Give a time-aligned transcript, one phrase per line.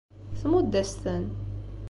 [0.39, 1.25] Tmudd-as-ten.